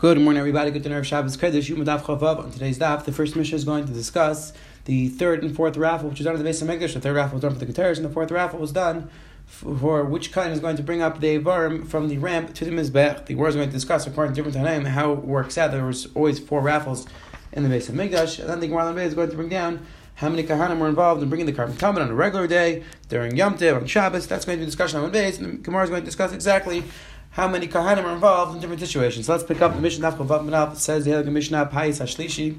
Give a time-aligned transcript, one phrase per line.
[0.00, 0.70] Good morning, everybody.
[0.70, 2.38] Good to know Shabbos Kedesh Yom Chavav.
[2.38, 4.54] On today's daf, the first Mishnah is going to discuss
[4.86, 6.94] the third and fourth raffle, which was done at the base of Mikdash.
[6.94, 9.10] The third raffle was done for the Keteris, and the fourth raffle was done
[9.44, 12.70] for which kind is going to bring up the Avarim from the ramp to the
[12.70, 13.26] Mizbech.
[13.26, 15.70] The word is going to discuss, according to different Tanaim, how it works out.
[15.70, 17.06] There was always four raffles
[17.52, 20.30] in the base of Mikdash, and then the Gemara is going to bring down how
[20.30, 23.58] many kahanim were involved in bringing the korban talmud on a regular day, during Yom
[23.58, 24.26] Tov, on Shabbos.
[24.26, 26.84] That's going to be discussion on base, and the Gemara is going to discuss exactly
[27.30, 29.26] how many kahanim are involved in different situations.
[29.26, 32.58] So let's pick up the Mishnah Nafkal Vav says the Mishnah Pais Hashlishi.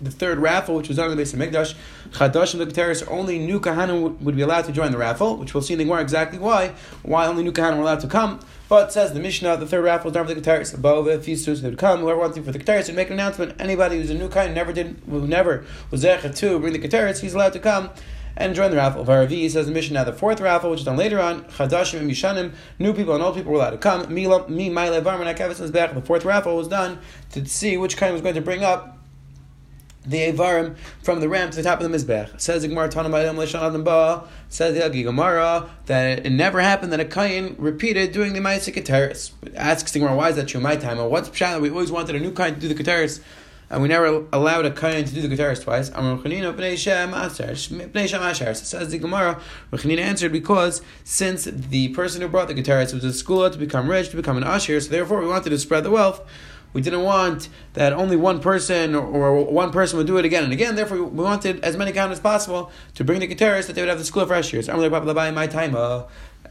[0.00, 1.74] The third raffle, which was done the base of Mikdash,
[2.10, 5.62] Chadash and the only new kahanim would be allowed to join the raffle, which we'll
[5.62, 8.40] see in the Gemara exactly why, why only new kahanim were allowed to come.
[8.68, 10.74] But says the Mishnah, the third raffle was done for the Keteris.
[10.74, 13.14] Above, if he's they would come, whoever wants to for the Keteris would make an
[13.14, 13.54] announcement.
[13.58, 17.20] Anybody who's a new kahan never did, who never was there to bring the Keteris,
[17.20, 17.90] he's allowed to come
[18.36, 19.04] and join the raffle.
[19.04, 21.44] Varavi says the Mishnah now the fourth raffle, which is done later on.
[21.44, 24.12] Chadashim and Mishanim, new people and old people were allowed to come.
[24.12, 25.94] Me, me, my Varman, back.
[25.94, 26.98] The fourth raffle was done
[27.32, 28.98] to see which kind was going to bring up
[30.06, 32.38] the Avarim from the ramp to the top of the Mizbech.
[32.40, 38.34] Says the Gemara Ba, says the that it never happened that a Kayin repeated doing
[38.34, 39.32] the Ma'aseh Keteris.
[39.56, 40.98] Asks the Gemara, why is that true my time?
[40.98, 41.60] Or what's Pshat?
[41.60, 43.22] We always wanted a new Kayin to do the Keteris
[43.70, 45.88] and we never allowed a kohen to do the Keteris twice.
[48.58, 49.40] Says the Gemara,
[49.72, 53.88] Rechanina answered because since the person who brought the Keteris was a school to become
[53.90, 56.20] rich, to become an usher, so therefore we wanted to spread the wealth.
[56.72, 60.52] We didn't want that only one person or, one person would do it again and
[60.52, 60.74] again.
[60.74, 63.88] Therefore, we wanted as many count as possible to bring the Keteris that they would
[63.88, 64.68] have the school of Rashirs.
[64.68, 65.76] I'm like, my time.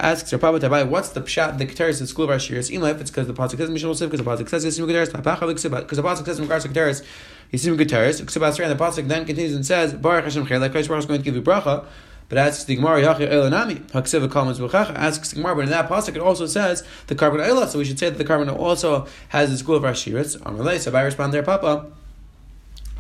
[0.04, 2.70] Asks Rabbi Tabai, what's the pshat the Keteris in school of Rashiris?
[2.70, 5.96] Even if it's because the pasuk says Mishnah because the pasuk says Yisim Keteris, because
[5.96, 7.06] the pasuk says in regards to Keteris,
[7.54, 11.06] Yisim Keteris, and the pasuk then continues and says Baruch Hashem Chayla, Christ Baruch is
[11.06, 11.86] going to give you bracha.
[12.28, 15.88] But asks the Gemara, Yachi Elanami, Haksiva Kalmas Buchacha, asks the Gemara, but in that
[15.88, 19.08] pasuk it also says the korban Elah, so we should say that the korban also
[19.30, 20.38] has the school of Rashiris.
[20.40, 21.86] Amalei, so I respond there, Papa.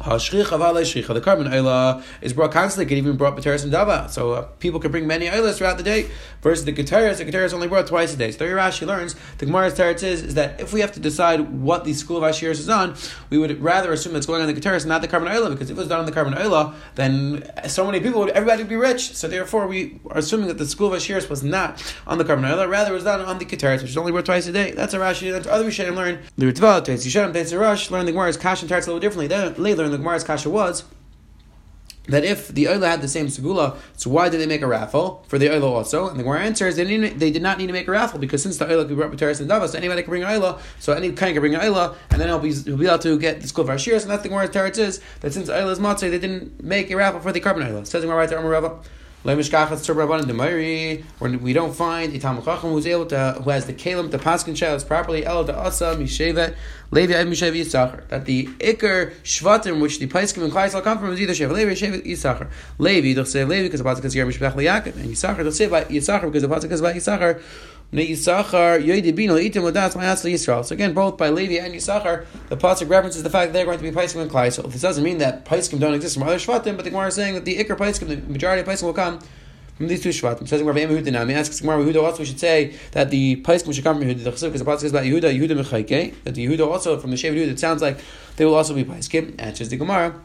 [0.03, 4.09] The korban ayla is brought constantly, can even brought B'teres and Dava.
[4.09, 6.09] So uh, people can bring many aylas throughout the day.
[6.41, 8.31] Versus the Keteris, the Keteris only brought twice a day.
[8.31, 11.61] So there Rashi learns, the Gemara's teretz is, is that if we have to decide
[11.61, 12.95] what the school of Ashiris is on,
[13.29, 15.77] we would rather assume it's going on the Keteris, not the korban ayla, because if
[15.77, 18.75] it was done on the korban ayla, then so many people would, everybody would be
[18.75, 19.15] rich.
[19.15, 22.41] So therefore we are assuming that the school of Ashiris was not on the korban
[22.41, 24.71] ayla, rather it was done on the Keteris, which is only brought twice a day.
[24.71, 26.19] That's a Rashi, that's other Rishonim learn.
[26.37, 29.27] The Ritva, Teitz Yishem, Teitz Rush, learn the Gemara's Kash and Teretz a little differently.
[29.27, 30.83] Then they learn the Gemara's Kasha was
[32.07, 35.23] that if the Oila had the same segula, so why did they make a raffle
[35.29, 36.09] for the Oila also?
[36.09, 38.43] And the Gemara answers they, didn't, they did not need to make a raffle because
[38.43, 41.13] since the Oila could be Teres and Davos, anybody can bring an Oila, so any
[41.13, 43.47] kind can bring an Oila, and then he'll be, he'll be able to get the
[43.47, 46.19] school of Ashiras, and that's the Gemara's Teretz is that since Oila is Matzah, they
[46.19, 47.87] didn't make a raffle for the korban Oila.
[47.87, 48.39] Says the Gemara right there,
[49.25, 50.19] Rava.
[51.41, 54.79] We don't find Talmud Chacham who's able to, who has the Kalim, the Paskin Shell,
[54.81, 56.55] properly El to Asa, Mishevet,
[56.91, 58.07] Levi, and Mishevet Yisachar.
[58.09, 61.71] That the Iker Shvatim, which the Paiskim and Klaisal come from, is either Shevet Levi
[61.71, 62.49] or Shevet Yisachar.
[62.77, 66.23] Levi, say Levi because the Pasuk is Yer Mishpech Yaakov, and Yisachar, say by Yisachar
[66.23, 67.41] because the Pasuk is by Yisachar.
[67.93, 67.99] So
[70.73, 73.83] again, both by Levi and Yisachar, the pasuk references the fact that they're going to
[73.83, 74.53] be Paiskim and.
[74.53, 77.15] So this doesn't mean that Paiskim don't exist from other Shvatim, but the Gemara is
[77.15, 79.19] saying that the Iker Paiskim, the majority of Paiskim will come
[79.77, 80.47] from these two Shvatim.
[80.47, 83.99] Says Gemara Yehuda asks Gemara Yehuda also we should say that the Paiskim should come
[83.99, 84.23] from Yehuda.
[84.23, 86.15] The because the pasuk is about Yehuda, Yehuda Mechayke.
[86.23, 87.99] That the Yehuda also from the Shev Yehuda, it sounds like
[88.37, 89.35] they will also be Paiskim.
[89.37, 90.19] Answers the Gemara.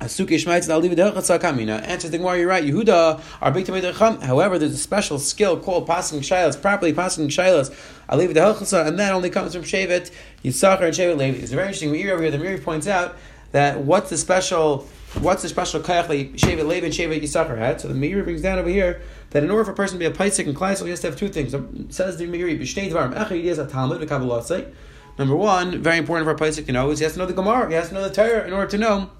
[0.00, 1.82] Asuke Shmaitz it Kamina.
[1.82, 2.64] Answers the Gemara, you're right.
[2.64, 3.92] Yehuda are big to
[4.22, 7.72] However, there's a special skill called passing shilas, properly passing shilas.
[8.10, 10.12] It to and that only comes from Shevet
[10.44, 11.38] Yisachar and Shevet Levi.
[11.38, 11.90] It's very interesting.
[11.90, 12.30] We hear over here.
[12.30, 13.16] The Meiri points out
[13.50, 14.86] that what's the special
[15.20, 17.80] what's the special kayach that Shevet Levi and Shevet Yisachar had.
[17.80, 20.06] So the Meiri brings down over here that in order for a person to be
[20.06, 21.50] a paisik and klaisel, he has to have two things.
[21.94, 24.00] Says the Meiri, b'shnei dvarim echad is a talmud
[25.18, 27.32] Number one, very important for a paisik to know is he has to know the
[27.32, 27.68] Gemara.
[27.68, 29.10] He has to know the Torah in order to know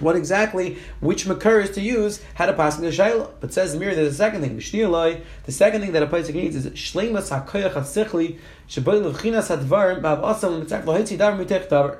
[0.00, 3.30] what exactly, which makar is to use, how to pass in the shayla.
[3.40, 4.56] But says Meiri, there's a second thing.
[4.56, 8.38] The second thing that a pasuk needs is shleimas hakoyach hasichli
[8.68, 11.98] sheboy levchinas hadvarim ba'av asam lohitzi davar mitech davar.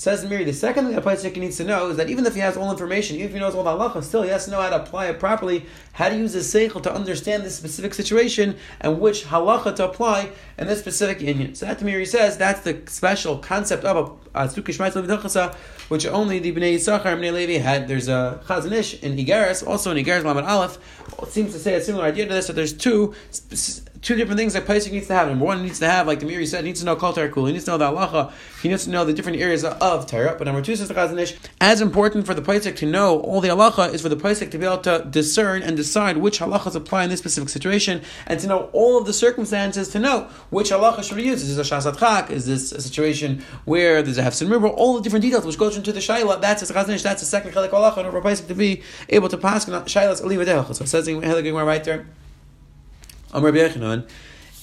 [0.00, 2.38] Says Meiri, the second thing a Paisik needs to know is that even if he
[2.38, 4.60] has all information, even if he knows all the halacha, still he has to know
[4.60, 8.56] how to apply it properly, how to use his seichel to understand this specific situation
[8.80, 11.52] and which halacha to apply in this specific union.
[11.56, 15.56] So that Meiri says that's the special concept of a Sukkah
[15.88, 17.88] which only the Bnei Yisachar and Bnei Levi had.
[17.88, 20.78] There's a Chazon Ish in Igeris, also in Igeris Lamed Aleph,
[21.26, 23.16] seems to say a similar idea to this, that there's two
[24.02, 25.28] two different things that Pesach needs to have.
[25.28, 27.46] Number one, needs to have, like the Meiri said, needs to know Kol Torah Kul.
[27.46, 28.32] He needs to know the halacha.
[28.62, 30.34] He needs to know the different areas of Torah.
[30.36, 33.40] But number two, says the Chazon Ish, as important for the Pesach to know all
[33.40, 36.74] the halacha is for the Pesach to be able to discern and decide which halachas
[36.74, 40.70] apply in this specific situation, and to know all of the circumstances to know which
[40.70, 41.42] halacha should be used.
[41.42, 42.30] Is this a Shasat Chak?
[42.30, 44.68] Is this a situation where there's a Hefsin River?
[44.68, 46.40] All the different details which goes into the Shaila.
[46.40, 47.02] That's a Chazon Ish.
[47.02, 50.74] That's the second Chalik halacha order for Pesach to be able to pass Shailas Aliva
[50.74, 52.06] So it says in Helig right there.
[53.32, 54.08] Amr Yechanan,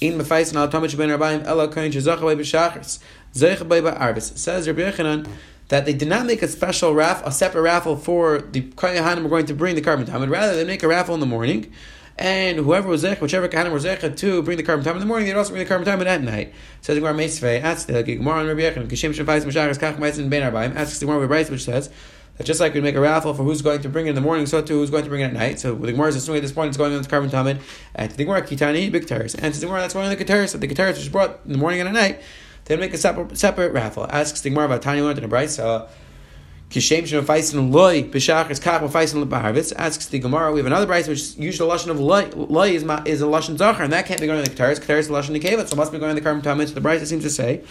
[0.02, 3.00] in Mefais al Tamach ben Rabbaim Ela Kain Shezach by B'Shachris
[3.34, 4.38] Zeich by Ba'arbis.
[4.38, 5.28] Says Rabbi Yechanan
[5.68, 9.30] that they did not make a special raffle, a separate raffle for the Kohanim were
[9.30, 11.72] going to bring the korban time, but rather they make a raffle in the morning.
[12.18, 15.06] And whoever was zech, whichever kahanim was zech to bring the korban time in the
[15.06, 16.54] morning, they'd also bring the korban time at night.
[16.82, 20.50] Says Gemara Meisvei, asks the Gemara and Rabbi Yechon, Kishem Shafais Mashachas Kach Meitzin Ben
[20.50, 21.90] Arbaim, asks the Gemara Rabbi which says
[22.38, 24.22] that just like we make a raffle for who's going to bring it in the
[24.22, 25.60] morning, so too who's going to bring it at night.
[25.60, 27.62] So the Gemara is assuming at this point it's going on the korban tamid.
[27.96, 29.10] And to the Gemara, Kitani, big.
[29.10, 30.50] And the Gemara, that's going on the Keteris.
[30.50, 32.22] So the which is brought in the morning and at night,
[32.66, 34.06] they make a separate, separate raffle.
[34.10, 35.60] Asks the Gemara about Tanya learned in a Bryce.
[35.60, 35.90] Uh,
[36.70, 40.52] Kishem Shem Faisin Loy B'Shachris Kach Faisin B'Harvitz asks the Gemara.
[40.52, 42.30] We have another Bryce which uses the lashon of Loy.
[42.36, 44.80] Loy is, is a lashon Zachar, and that can't be going on the Keteris.
[44.80, 46.68] Keteris is lashon Nekeva, so must be going on the korban tamid.
[46.68, 47.64] So the Bryce seems to say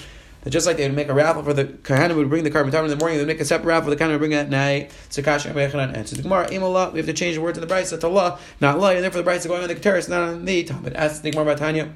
[0.44, 2.67] that just like they would make a raffle for the Kohanim would bring the korban
[2.67, 4.37] in the morning, they would make a separate raffle for the Kohanim would bring it
[4.37, 4.93] at night.
[5.08, 7.75] So Kasha and answers the Gemara, Imallah, we have to change the words in the
[7.75, 10.44] Brisa to Allah, not Allah, and therefore the Brisa going on the terrace, not on
[10.44, 10.93] the Talmud.
[10.94, 11.93] Ask the Gemara about Tanya.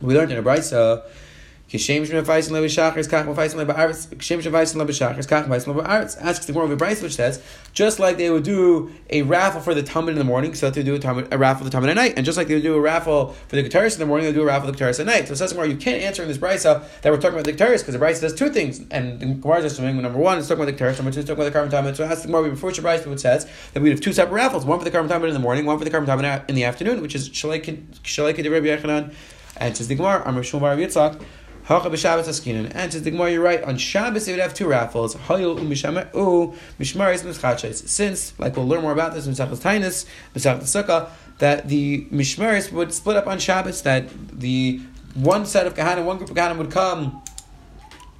[0.00, 1.02] We learned in a Brisa
[1.70, 5.46] Kishem Shem Faisin Levi Shachris Kach Faisin Levi Arts Kishem Shem Faisin Levi Shachris Kach
[5.46, 7.40] Faisin Levi Arts asks the of Bryce which says
[7.72, 10.82] just like they would do a raffle for the Talmud in the morning, so they
[10.82, 12.64] do a, Talmud, a raffle for the Talmud at night, and just like they would
[12.64, 14.84] do a raffle for the Keteris in the morning, they do a raffle for the
[14.84, 15.28] Keteris at night.
[15.28, 17.78] So it says you can't answer in this Bryce that we're talking about the Keteris
[17.78, 20.64] because the Bryce does two things, and the Gemara is assuming number one is talking
[20.64, 21.96] about the Keteris, number two is talking about the korban Talmud.
[21.96, 24.64] So ask the Gemara before the Bryce which says that we have two separate raffles,
[24.64, 26.64] one for the korban Talmud in the morning, one for the korban Talmud in the
[26.64, 29.14] afternoon, which is Shalai Kedei Rabbi Yechanan,
[29.58, 31.22] and says the Gemara Amr Shmuel Yitzchak.
[31.70, 33.62] And says the Gemara, you're right.
[33.62, 35.14] On Shabbos they would have two raffles.
[35.14, 35.28] Since,
[38.40, 42.92] like we'll learn more about this in Mesachas Tainus, Mesachas Sukkah, that the mishmaris would
[42.92, 43.82] split up on Shabbos.
[43.82, 44.80] That the
[45.14, 47.22] one set of kahanim, one group of kahanim would come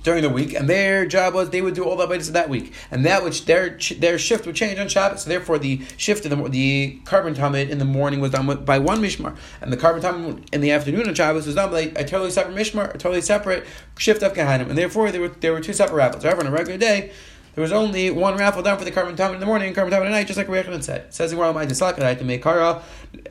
[0.03, 2.73] during the week, and their job was they would do all the avodas that week,
[2.91, 5.23] and that which their their shift would change on Shabbos.
[5.23, 8.79] So therefore, the shift in the the korban tamid in the morning was done by
[8.79, 12.05] one mishmar, and the korban tamid in the afternoon on Shabbos was done by a
[12.05, 13.67] totally separate mishmar, a totally separate
[13.99, 16.23] shift of kahanim, and therefore there were there were two separate raffles.
[16.23, 17.13] However, on a regular day.
[17.57, 19.91] There was only one raffle done for the korban tamid in the morning and korban
[19.91, 21.01] tamid at night, just like Rechanan said.
[21.01, 22.81] It says the Gemara, "My dislakadai to make kara."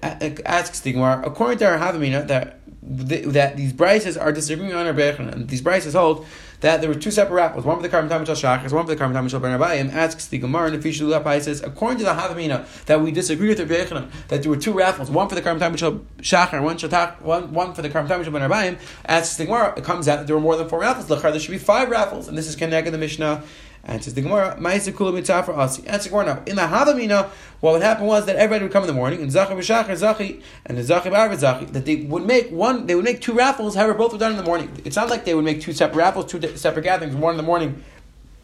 [0.04, 5.00] Asks the Gemara, according to our Havamina, that that these brises are disagreeing on our
[5.00, 6.26] and these brises hold
[6.62, 9.02] that there were two separate raffles, one for the Karm Tamid Shachas, one for the
[9.02, 12.12] Karm Tamid Shal Abayim, asks the Gemara and the Fishu Lapai says, according to the
[12.12, 15.42] Havamina, that we disagree with the Rebbechanan, that there were two raffles, one for the
[15.42, 16.78] Tamid Shal Shachar, one,
[17.22, 20.28] one, one for the Karm Tamid Shal Abayim, asks the Gemara, it comes out that
[20.28, 22.90] there were more than four raffles, there should be five raffles, and this is connected
[22.90, 23.44] in the Mishnah,
[23.84, 25.88] Answers the Gemara, Ma'aser Kula for Asi.
[25.88, 26.44] Answer Gemara now.
[26.46, 27.30] In the Havamina,
[27.62, 30.42] what would happen was that everybody would come in the morning, and Zachi B'Shachar Zachi,
[30.66, 33.76] and the Zachi B'Arvet Zachi, that they would make one, they would make two raffles,
[33.76, 34.70] however, both were done in the morning.
[34.86, 37.44] It's not like they would make two separate raffles, two separate gatherings, one in the
[37.44, 37.84] morning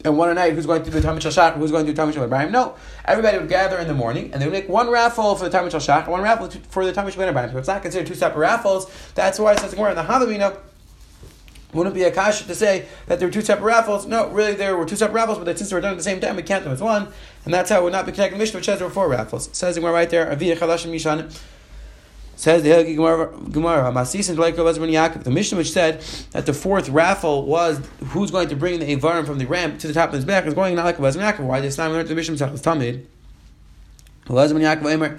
[0.04, 2.14] and one at night who's going to do Tamid Shashach, who's going to do Tamid
[2.14, 2.52] Shal Ibrahim.
[2.52, 5.56] No, everybody would gather in the morning and they would make one raffle for the
[5.56, 7.50] Tamid Shashach and one raffle for the Tamid Shal Ibrahim.
[7.50, 8.90] So it's not considered two separate raffles.
[9.14, 10.56] That's why it says more in the Havamina
[11.76, 14.06] wouldn't be a kash to say that there were two separate raffles.
[14.06, 16.20] No, really, there were two separate raffles, but since they were done at the same
[16.20, 17.08] time, we count them as one,
[17.44, 18.38] and that's how it would not be connected.
[18.38, 19.48] Mishnah, which says there were four raffles.
[19.48, 21.38] It says Gemara right there, Aviyah Chalash Mishan.
[22.38, 25.24] Says the Gemara, Gemara, Masis and Yaakov.
[25.24, 26.02] The Mishnah which said
[26.32, 29.86] that the fourth raffle was who's going to bring the Avarim from the ramp to
[29.86, 31.40] the top of his back is going not like a Yaakov.
[31.40, 31.60] Why?
[31.60, 33.06] This time we learned the Mishnah Tamid.
[34.26, 35.18] Lazman Yaakov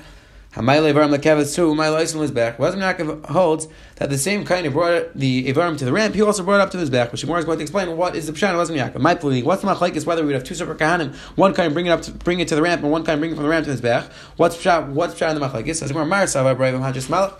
[0.58, 2.58] Hamayle Avarim Lekevet too, my license was back.
[2.58, 6.24] Razim Yaakov holds that the same kind of brought the Avarim to the ramp, he
[6.24, 8.26] also brought it up to his back, which Gemara is going to explain what is
[8.26, 9.00] the Pshan Yaakov.
[9.00, 11.76] My plea, what's the machlaik is whether we would have two separate kahanim, one kind
[11.76, 13.44] bring it up to bring it to the ramp, and one kind bring it from
[13.44, 14.12] the ramp to his back.
[14.38, 15.84] What's Pshan, what's Pshan the machlaik is?
[15.84, 17.36] As Mar Sava Brayim Hajis Malach.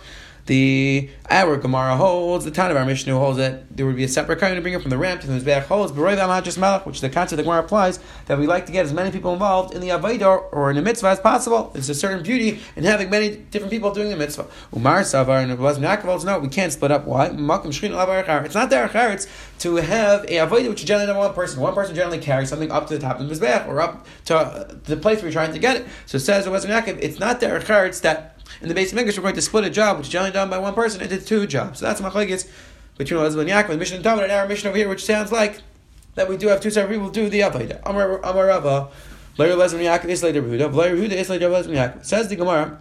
[0.48, 4.08] The our Gemara holds, the town of our Mishnah holds that there would be a
[4.08, 7.36] separate kind to bring it from the ramp to the Mizbeach holds, which the concept
[7.36, 10.50] the Gemara applies, that we like to get as many people involved in the Avodah
[10.50, 11.70] or in the mitzvah as possible.
[11.74, 14.46] There's a certain beauty in having many different people doing the mitzvah.
[14.74, 17.04] Umar Savar and Abbas Yaakov no, we can't split up.
[17.04, 17.26] Why?
[17.26, 19.26] It's not their it's
[19.58, 21.60] to have a Avodah which is generally one person.
[21.60, 24.78] One person generally carries something up to the top of the Mizbeach or up to
[24.84, 25.86] the place where you're trying to get it.
[26.06, 29.16] So it says Abbas Yaakov, it's not their it's that in the base of English,
[29.16, 31.46] we're going to split a job, which is generally done by one person, into two
[31.46, 31.80] jobs.
[31.80, 32.48] So that's machlekes
[32.96, 35.62] between Elizabeth and Yaakov, Mishnah and Talmud, and our Mishnah over here, which sounds like
[36.14, 37.80] that we do have two separate people do the Avodah.
[37.84, 38.88] Amar Amar Rava,
[39.36, 42.04] Lair Elizabeth and Yaakov is later Yehuda, Lair Yehuda is Elizabeth and Yaakov.
[42.04, 42.78] Says the Gemara.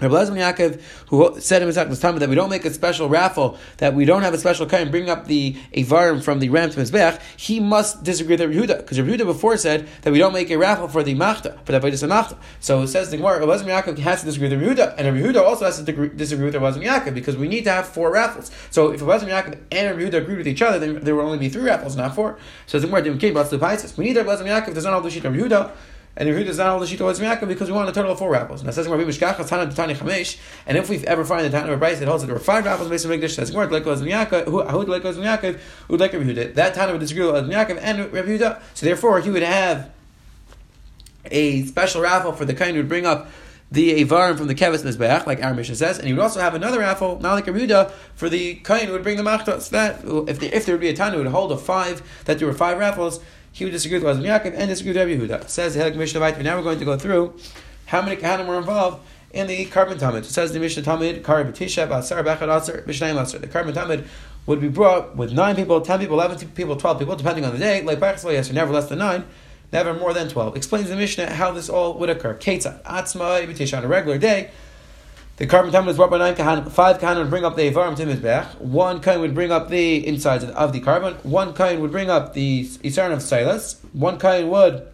[0.00, 3.94] Rabbi Yaakov, who said in his time that we don't make a special raffle, that
[3.94, 7.20] we don't have a special kind, bring up the Avarim from the ram to Mizbech,
[7.36, 10.50] he must disagree with Rabbi Yehuda, because Rabbi Yehuda before said that we don't make
[10.50, 12.36] a raffle for the Machta, for the Avodah Machta.
[12.58, 15.28] So it says the Gemara, Rabbi Yaakov has to disagree with Rabbi Yehuda, and Rabbi
[15.28, 18.50] Yehuda also has to disagree with Rabbi Yaakov, because we need to have four raffles.
[18.70, 21.26] So if Rabbi Lezman Yaakov and Rabbi Yehuda agreed with each other, then there will
[21.26, 22.36] only be three raffles, not four.
[22.66, 25.70] So the Gemara, we need Rabbi Lezman Yaakov, there's not all the sheet of Yehuda,
[26.16, 28.18] and Yehuda does not hold the Shita was Yaakov because we want a total of
[28.18, 28.62] four raffles.
[28.62, 31.98] Now says Rabbi Tana Tani Chamesh, and if we ever find the Tana of Bryce
[31.98, 34.52] that holds that there were five raffles based on Mikdash, says Gemara was Yaakov, who
[34.52, 36.54] would was Yaakov, who would like Rabbi Yehuda.
[36.54, 38.58] That Tana would disagree with Yaakov and Rabbi.
[38.74, 39.90] So therefore, he would have
[41.30, 43.28] a special raffle for the kind who would bring up
[43.70, 46.54] the Avarim from the Kevis Mizbeach, like our Mishnah says, and he would also have
[46.54, 49.70] another raffle, not like Yehuda, for the kind who would bring the Machtas.
[49.70, 52.46] That if, if there would be a Tana who would hold a five, that there
[52.46, 53.20] were five raffles,
[53.54, 55.48] he would disagree with Razim Yaakov and disagree with Rabbi Yehuda.
[55.48, 57.34] Says the Helik Mishnah Now we're going to go through
[57.86, 60.18] how many Kahanim were involved in the korban tamid.
[60.18, 63.38] It says the Mishnah Tamid, Kar B'tisha, B'asar, B'achad Asar, Mishnayim Asar.
[63.38, 64.08] The korban tamid
[64.46, 67.58] would be brought with nine people, ten people, eleven people, twelve people, depending on the
[67.58, 67.80] day.
[67.82, 69.24] Like B'achad yes, or never less than nine,
[69.72, 70.56] never more than twelve.
[70.56, 72.34] Explains the Mishnah how this all would occur.
[72.34, 74.50] Ketzat, Atzma, B'tisha on a regular day.
[75.36, 76.70] The korban was brought by nine kahanim.
[76.70, 78.60] Five kahanim would bring up the avarim to mizbech.
[78.60, 81.24] One kain would bring up the insides of the korban.
[81.24, 83.80] One kain would bring up the isaron of silas.
[83.94, 84.86] One kain would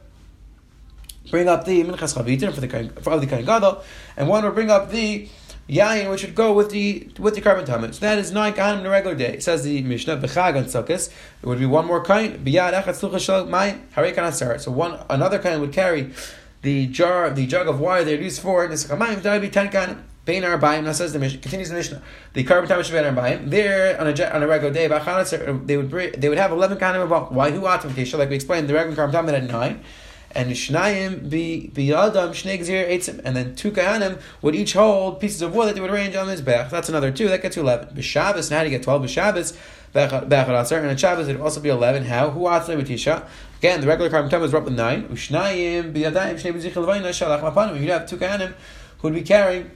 [1.30, 3.82] bring up the minchas chavitin for the for the kain gadol,
[4.16, 5.28] and one would bring up the
[5.68, 7.92] yain, which would go with the with the korban tamid.
[7.92, 9.34] So that is nine kahanim in a regular day.
[9.34, 11.12] It says the Mishnah b'chag and sukkis.
[11.42, 15.38] It would be one more kain biyad echad slucha shel mayin harei So one another
[15.38, 16.14] kain would carry
[16.62, 19.20] the jar, the jug of water they used for nischamayim.
[19.20, 20.04] That would be ten kahanim.
[20.26, 22.02] Bein Arbaim, says the Mishnah, continues the Mishnah.
[22.34, 23.48] The korban time should be Arbaim.
[23.50, 27.32] There, on a, on a regular day, they would they would have 11 kanim about
[27.32, 29.84] why who atam kesha, like we explained, the regular korban time had 9.
[30.32, 35.56] And Shnayim biyadam shnei gzir eitzim, and then two kahanim would each hold pieces of
[35.56, 36.70] wood that they would arrange on his back.
[36.70, 37.28] That's another two.
[37.28, 37.96] That gets to eleven.
[37.96, 39.02] B'Shabbos, now you get twelve?
[39.02, 39.56] B'Shabbos,
[39.92, 42.04] b'Echad and on Shabbos it would also be eleven.
[42.04, 42.30] How?
[42.30, 43.26] Who atzle b'Tisha?
[43.58, 45.08] Again, the regular korban time was with nine.
[45.08, 47.80] Ushnayim biyadayim shnei b'zichel levayna shalach mapanim.
[47.80, 48.54] You'd have two kahanim
[48.98, 49.68] who would be carrying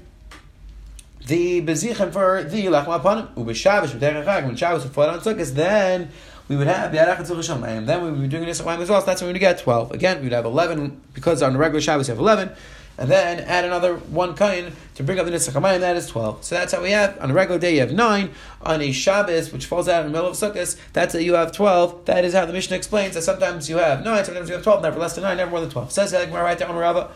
[1.27, 3.33] the bezichem for the lachma panim.
[3.35, 6.11] Ubeshavish v'terachag when Shabbos would on Sukkot, then
[6.49, 7.89] we would have Yarach and.
[7.89, 9.01] Then we would be doing this as well.
[9.01, 9.93] So that's when we would get twelve.
[9.93, 12.51] Again, we would have eleven because on the regular Shabbos you have eleven.
[12.97, 16.45] And then add another one kain to bring up the Nitzach Hamayim, that is 12.
[16.45, 18.31] So that's how we have, on a regular day you have 9,
[18.63, 21.51] on a Shabbos, which falls out in the middle of Sukkot, that's how you have
[21.51, 22.05] 12.
[22.05, 24.83] That is how the Mishnah explains that sometimes you have 9, sometimes you have 12,
[24.83, 25.91] never less than 9, never more than 12.
[25.91, 27.09] Says Gemara right there on Rabbah.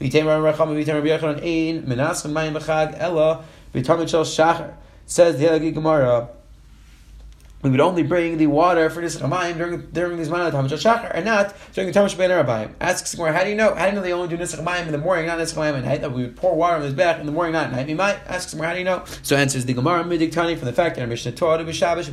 [0.00, 1.76] Mayim.
[5.06, 6.28] Says the Elagi Gemara,
[7.62, 11.10] we would only bring the water for this Ramayim during during these Manat Tamash Shachar,
[11.12, 12.72] and not during the Tamash Ben Rabayim.
[12.80, 13.74] Asks Gemara, how do you know?
[13.74, 15.76] How do you know they only do Nisach Ramayim in the morning, not Nisach Ramayim
[15.78, 16.00] at night?
[16.00, 17.86] That we would pour water on his back in the morning, not at night.
[17.86, 19.04] We might ask Gemara, how do you know?
[19.22, 22.06] So answers the Gemara Midik Tani from the fact that our Mishnah Torah B'Shabbos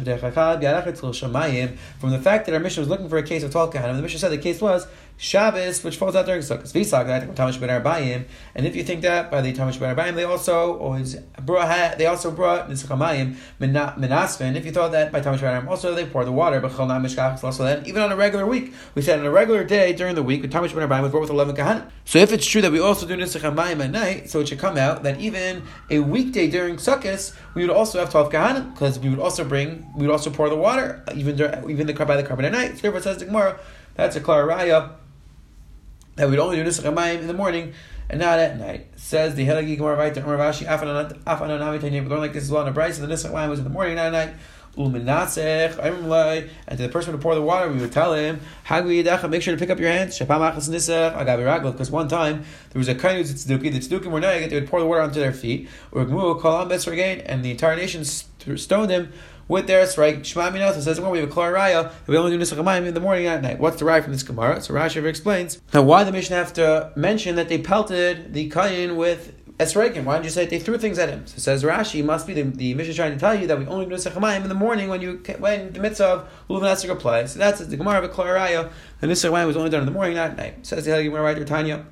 [1.99, 3.95] from the fact that our Mishnah was looking for a case of twelve kahanim.
[3.95, 4.87] The Mishnah said the case was
[5.19, 6.71] Shabbos, which falls out during Sukkot.
[6.71, 10.15] V'isag that Tamash ben Arbayim, and if you think that by the Tamash ben Arbayim,
[10.15, 14.55] they also always brought they also brought Nisachamayim Menasvin.
[14.55, 16.59] If you thought that by Tamash ben Arbayim, also they pour the water.
[16.59, 19.63] But Chol Mishkach also then even on a regular week, we said on a regular
[19.63, 21.89] day during the week, with Tamash ben Arbayim was brought with eleven kahan.
[22.05, 24.77] So if it's true that we also do Nisachamayim at night, so it should come
[24.77, 29.09] out that even a weekday during Sukkot, we would also have twelve kahan because we
[29.09, 32.23] would also bring we would also pour the water even during, even the by the
[32.23, 32.77] korban at night.
[32.77, 33.57] So it says the.
[33.95, 34.91] That's a clear raya
[36.17, 37.73] that we'd only do Nisach Hamayim in the morning
[38.09, 38.87] and not at night.
[38.97, 42.03] Says the Helagi Gemara right to Umar Rashi Afanan Tanya.
[42.03, 42.97] We learn like this as well in the Bryce.
[42.97, 44.35] The Nisach Hamayim was in the morning, not at night.
[44.77, 45.79] Uminasech,
[46.67, 49.59] and to the person who pour the water, we would tell him, make sure to
[49.59, 50.19] pick up your hands.
[50.19, 54.69] Because one time there was a kind of tzduki, the tzdukim were nayag, they would
[54.69, 56.11] pour the water onto their feet, or and
[57.43, 59.11] the entire nation stoned him
[59.47, 60.25] with their strike.
[60.25, 62.99] Shema Minos says, we have a Klar Raya, and we only do Nisach in the
[62.99, 63.59] morning and at night.
[63.59, 64.61] What's the raya from this Gemara?
[64.61, 65.61] So Rashi ever explains.
[65.73, 70.03] Now, why the Mishnah have to mention that they pelted the Kayin with Esregim.
[70.03, 71.25] Why didn't you say they threw things at him?
[71.25, 73.87] So says Rashi, must be the, the Mishnah trying to tell you that we only
[73.87, 77.31] do Nisach in the morning when you when the mitzvah of Lulav Nesach applies.
[77.33, 78.71] So that's the Gemara of a Klar Raya.
[79.01, 80.65] The Nisach was only done in the morning, not at night.
[80.65, 81.85] Says the Gemara right there, Tanya.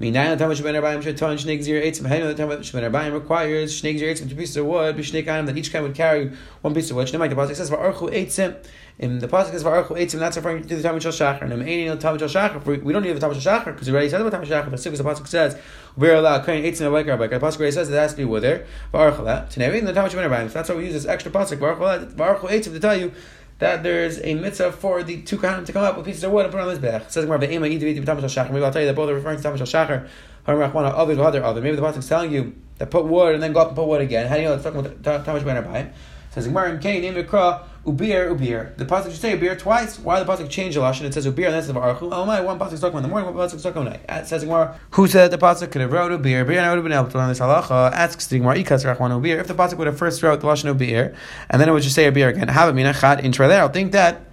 [0.00, 2.06] Minayin the Tamash Ben Arbayim should Shnei Gzir Eitzim.
[2.06, 5.46] Hainu the Tamash Ben Arbayim requires Shnei Gzir Eitzim two pieces of wood, B'Shnei Kanim
[5.46, 7.08] that each kind would carry one piece of wood.
[7.08, 8.54] Shnei the pasuk says Va'archu Eitzim.
[9.00, 10.20] In the pasuk says Va'archu Eitzim.
[10.20, 11.42] That's referring to the Tamash Shachar.
[11.42, 12.64] And Meini the Tamash Shachar.
[12.84, 14.70] We don't need the Tamash of Shachar because we already said about Tamash Shachar.
[14.70, 15.58] But the pasuk says
[15.96, 17.40] we're allowed Kain Eitzim Vaikar Vaikar.
[17.40, 18.66] The pasuk already says that it has to be her.
[18.94, 19.50] Va'archu that.
[19.50, 20.46] Tanevin the Tamash Ben Arbayim.
[20.46, 23.12] So that's why we use this extra pasuk Va'archu Eitzim to tell you
[23.58, 26.44] that there's a mitzvah for the two kahanim to come up with pieces of wood
[26.44, 27.10] and put on this bech.
[27.10, 30.08] Says Maybe I'll tell you that both are referring to Tamash Shachar.
[30.44, 31.60] Harim rachmana other other other.
[31.60, 33.86] Maybe the pasuk is telling you that put wood and then go up and put
[33.86, 34.26] wood again.
[34.28, 35.90] How do you know it's talking about better by?
[36.38, 38.76] Says Gemara Kain Imikra Ubir Ubir.
[38.76, 39.98] The pasuk should say Ubir twice.
[39.98, 41.02] Why the pasuk change the lashon?
[41.02, 42.10] It says Ubir and that's the Archu.
[42.12, 44.28] Oh my, one pasuk is talking in the morning, one pasuk is talking at night.
[44.28, 46.46] Says Gemara, who said the pasuk could have wrote Ubir?
[46.46, 47.90] Ubir I would have been able to learn this halacha.
[47.92, 49.40] Asks the Gemara Ikas Rachman Ubir.
[49.40, 51.12] If the pasuk would have first wrote the lashon Ubir
[51.50, 52.46] and then it would just say Ubir again.
[52.46, 53.62] Have a mina chat intra there.
[53.62, 54.27] I'll think that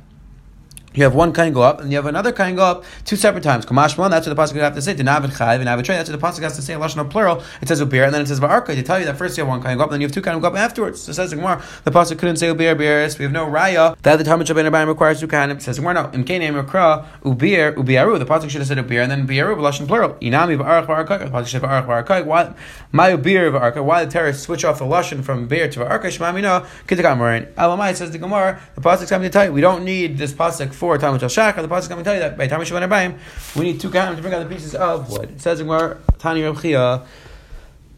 [0.98, 3.44] you have one kind go up, and you have another kind go up two separate
[3.44, 3.66] times.
[3.66, 4.96] Kamashman, that's what the pasuk have to say.
[4.96, 6.74] Denavid chayv and avid That's what the pasuk has to say.
[6.74, 7.44] Lashon of plural.
[7.62, 9.50] It says ubir, and then it says va'arka to tell you that first you have
[9.50, 11.02] one kind go up, then you have two kind go up afterwards.
[11.02, 13.18] So says Gemara, the pasuk couldn't say ubir ubir.
[13.18, 15.52] We have no raya that the Talmud Shabbat Abayim requires two kind.
[15.52, 16.10] It says Gemara, no.
[16.10, 18.18] In Kainam Rakra ubir ubiaru.
[18.20, 20.14] The pasuk should have said ubir, and then biaru lashon plural.
[20.16, 21.20] Inami va'arach va'arka.
[21.20, 22.26] The pasuk should va'arach va'arka.
[22.26, 22.54] Why
[22.92, 23.84] my ubir va'arka?
[23.84, 26.06] Why the terrorists switch off the lashon from bir to va'arka?
[26.06, 27.54] Shmamina kitakamarin.
[27.54, 28.62] Elamai says the Gemara.
[28.76, 31.68] The pasuk's coming to tell you we don't need this pasuk for Talmud Shach the
[31.68, 33.18] pasuk coming to tell you that by time we Abayim,
[33.56, 35.32] we need two kahanim to bring out the pieces of wood.
[35.32, 37.04] It says in Gemara, Tani Rav Chia,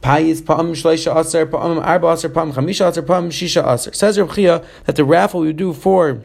[0.01, 3.93] Payis pa'am shleisha aser pa'am arba aser pa'am chamisha aser pa'am shisha aser.
[3.93, 6.23] Says Rav Chia that the raffle we do for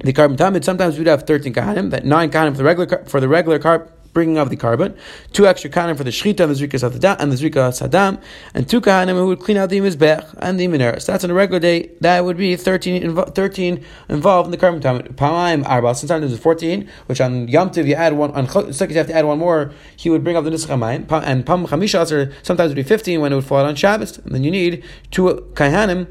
[0.00, 3.20] the korban tamid, sometimes we'd have 13 kahanim, that 9 kahanim for the regular, for
[3.20, 4.96] the regular carb, bringing of the korban,
[5.32, 8.22] two extra kahanim for the shchita and the zrika sadam, and the zrika sadam,
[8.54, 11.04] and two kahanim who would clean out the mizbech and the mineras.
[11.04, 11.90] So that's on a regular day.
[12.00, 15.02] That would be 13, invo- 13 involved in the korban time.
[15.14, 15.94] Pamaim arba.
[15.94, 18.30] Sometimes it's 14, which on Yom Tiv you add one.
[18.30, 19.72] On Sukkot you have to add one more.
[19.96, 21.10] He would bring up the nischamayim.
[21.24, 24.18] And pam chamisha sometimes it would be 15 when it would fall out on Shabbos.
[24.18, 26.06] And then you need two kahanim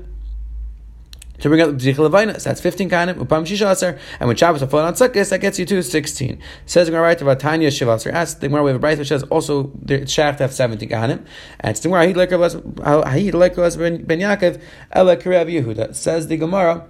[1.40, 2.40] to bring out the B'zichel Levina.
[2.40, 5.42] So that's 15 kanim, upam shisha aser, and when Shabbos are falling on Sukkot, that
[5.42, 6.40] gets you to 16.
[6.66, 8.12] Says in the right about Tanya Shiva aser.
[8.12, 11.26] Ask the Gemara, we have a bright which says also the shaft have 17 kanim,
[11.60, 14.62] and the Gemara, Ha'id like Ben Yaakov,
[14.92, 15.96] Ela Yehuda.
[15.96, 16.88] Says the Gemara,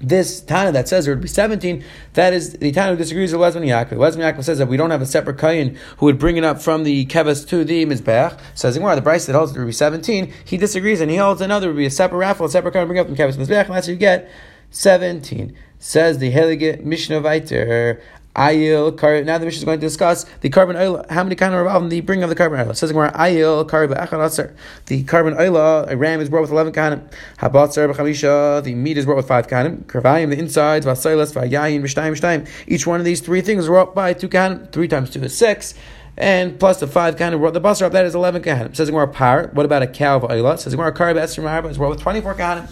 [0.00, 3.40] this Tana that says there would be 17, that is the Tana who disagrees with
[3.40, 3.98] Lesman Yaakov.
[3.98, 6.62] Lesman Yaakov says that we don't have a separate Kayin who would bring it up
[6.62, 8.38] from the Keves to the Mizbech.
[8.54, 11.40] Says Gemara, the Bryce that holds there would be 17, he disagrees and he holds
[11.40, 13.66] another would be a separate raffle, a separate Kayin bring up from Keves to Mizbech,
[13.66, 14.30] and that's how you get
[14.70, 15.56] 17.
[15.80, 18.00] Says the Helige Mishnah Viter,
[18.38, 19.20] Ayil, kar.
[19.24, 21.04] Now the Mishnah is going to discuss the korban oil.
[21.10, 22.72] How many kind of in the bringing of the korban oil?
[22.72, 24.54] Says more Ayil, kar b'achad
[24.86, 27.10] The korban oil, a ram is brought with eleven kanim.
[27.38, 28.62] Habatzer b'chamisha.
[28.62, 29.84] The meat is brought with five kanim.
[29.86, 32.48] Kravayim, the insides, v'asailas, v'ayayin, v'shtayim, v'shtayim.
[32.68, 34.70] Each one of these three things is brought by two kanim.
[34.70, 35.74] Three times two is six.
[36.16, 38.76] And plus the five kind of the basar up that is eleven kahanim.
[38.76, 39.50] Says more par.
[39.52, 40.60] What about a cow of oila?
[40.60, 42.68] Says more kar b'esrim arba is brought with twenty four kahanim.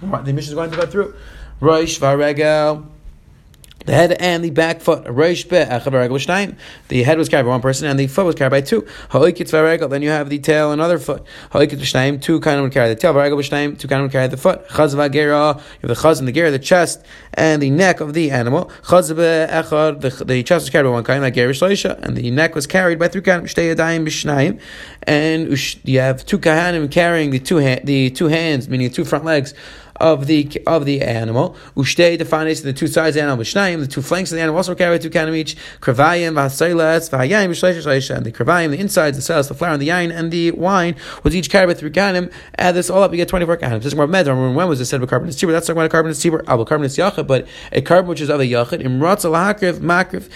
[0.00, 1.14] The Mishnah is going to go through.
[1.60, 2.88] Roish v'aregel
[3.84, 5.04] the head and the back foot.
[5.04, 8.86] The head was carried by one person and the foot was carried by two.
[9.12, 11.24] Then you have the tail and other foot.
[11.52, 13.12] Two kind would carry the tail.
[13.76, 14.60] Two kind would carry the foot.
[14.70, 18.70] You have the chaz and the ger, the chest and the neck of the animal.
[18.88, 23.08] The, the chest was carried by one kind, like and the neck was carried by
[23.08, 24.60] three kind.
[25.06, 25.48] And
[25.84, 29.52] you have two kahanim carrying the two the two hands, meaning the two front legs
[29.96, 31.56] of the of the animal.
[31.76, 33.44] Ushtei defanes the two sides of the animal.
[33.44, 35.56] Mishnayim, the two flanks of the animal also carry two kanim each.
[35.80, 39.88] Kravayim, v'hasaylas, v'hayayim, v'shleisha, And the kravayim, the insides, the cells, the flour, and the
[39.88, 42.32] yain, and the wine was each carried by three kanim.
[42.58, 43.82] Add this all up, you get 24 kanim.
[43.82, 43.94] This is.
[43.94, 46.44] When was it said of korban is That's talking about a korban is tibur.
[46.46, 48.82] Ah, Abel korban is but a korban which is of a yachid.
[48.82, 50.30] Imratz al makriv.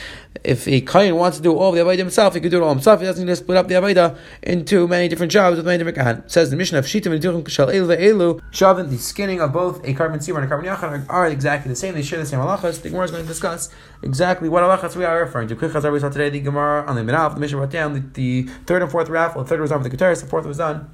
[0.44, 2.70] If a kain wants to do all the avodah himself, he could do it all
[2.70, 3.00] himself.
[3.00, 5.98] He doesn't need to split up the avodah into many different jobs with many different
[5.98, 6.30] kahan.
[6.30, 8.40] Says the Mishnah of shitim and duchim kashal elu ve'elu.
[8.50, 11.76] Shavin, the skinning of both a korban sibur and a korban yachad are, exactly the
[11.76, 11.94] same.
[11.94, 12.82] They share the same halachas.
[12.82, 13.70] The Gemara is going to discuss
[14.02, 15.56] exactly what halachas we are referring to.
[15.56, 16.30] Quick we saw today.
[16.30, 19.42] The Gemara on the Minav, the Mishnah brought down the, the, third and fourth raffle.
[19.42, 20.90] The third was on for the Keteris, the fourth was done.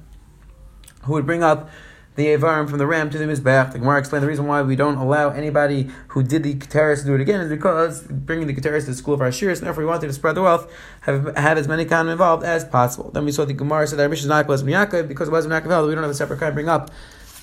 [1.03, 1.69] Who would bring up
[2.15, 3.73] the Avarim from the ram to the Mizbech.
[3.73, 7.05] The Gemara explained the reason why we don't allow anybody who did the Keteris to
[7.05, 9.67] do it again is because bringing the Keteris to the school of our Shirs, and
[9.67, 13.11] therefore we wanted to spread the wealth, have, have as many kind involved as possible.
[13.11, 15.49] Then we saw the Gemara said that our Mishnah is not Bezim Yaakov, because Bezim
[15.49, 16.89] Yaakov held, we don't have a separate to bring up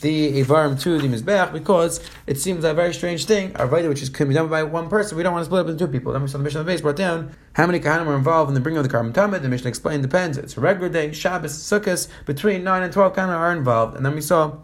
[0.02, 3.56] the Avarim to the Mizbech because it seems a very strange thing.
[3.56, 5.60] Our Vaida, which is can be done by one person, we don't want to split
[5.60, 6.12] up into two people.
[6.12, 8.48] Then we saw the Mishnah of the base brought down how many Kahanim were involved
[8.48, 9.42] in the bringing of the korban Tamid.
[9.42, 10.36] The Mishnah explained depends.
[10.36, 13.96] It's a regular day, Shabbos, Sukkot, between 9 and 12 Kahanim are involved.
[13.96, 14.58] And then we saw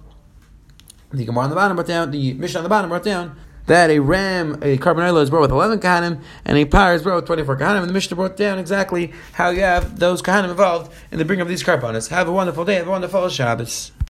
[1.11, 3.91] the Gemara on the bottom brought down, the Mishnah on the bottom brought down that
[3.91, 7.27] a ram, a korban is brought with 11 kahanim, and a par is brought with
[7.27, 7.81] 24 kahanim.
[7.81, 11.43] And the Mishnah brought down exactly how you have those kahanim involved in the bringing
[11.43, 12.09] of these korbanos.
[12.09, 13.93] Have a wonderful day, have a wonderful Shabbos.